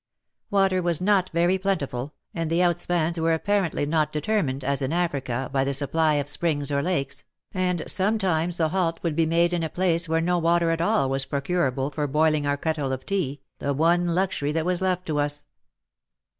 Water 0.49 0.81
was 0.81 0.99
not 0.99 1.29
very 1.29 1.59
plentiful, 1.59 2.15
and 2.33 2.49
the 2.49 2.63
out 2.63 2.79
spans 2.79 3.19
were 3.19 3.35
apparently 3.35 3.85
not 3.85 4.11
determined, 4.11 4.63
as 4.65 4.81
in 4.81 4.91
Africa, 4.91 5.47
by 5.53 5.63
the 5.63 5.75
supply 5.75 6.15
of 6.15 6.27
springs 6.27 6.71
or 6.71 6.81
lakes, 6.81 7.23
and 7.53 7.83
sometimes 7.85 8.57
the 8.57 8.69
halt 8.69 8.99
would 9.03 9.15
be 9.15 9.27
made 9.27 9.53
in 9.53 9.61
a 9.61 9.69
place 9.69 10.09
where 10.09 10.19
no 10.19 10.39
water 10.39 10.71
at 10.71 10.81
all 10.81 11.07
was 11.07 11.25
procurable 11.27 11.91
for 11.91 12.07
boiling 12.07 12.47
our 12.47 12.57
kettle 12.57 12.89
for 12.89 12.97
tea, 13.05 13.41
the 13.59 13.73
one 13.75 14.07
luxury 14.07 14.51
that 14.51 14.65
was 14.65 14.81
left 14.81 15.05
to 15.05 15.19
us. 15.19 15.45